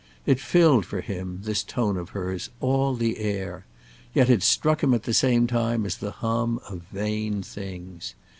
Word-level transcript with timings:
It 0.25 0.39
filled 0.39 0.83
for 0.83 1.01
him, 1.01 1.41
this 1.43 1.61
tone 1.61 1.95
of 1.95 2.09
hers, 2.09 2.49
all 2.59 2.95
the 2.95 3.19
air; 3.19 3.67
yet 4.15 4.31
it 4.31 4.41
struck 4.41 4.81
him 4.81 4.95
at 4.95 5.03
the 5.03 5.13
same 5.13 5.45
time 5.45 5.85
as 5.85 5.97
the 5.97 6.09
hum 6.09 6.59
of 6.67 6.81
vain 6.91 7.43
things. 7.43 8.15